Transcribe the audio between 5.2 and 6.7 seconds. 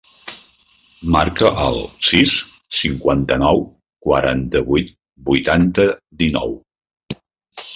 vuitanta, dinou.